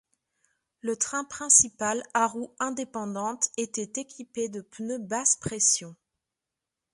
[0.81, 5.95] Le train principal à roues indépendantes était équipé de pneus basse pression.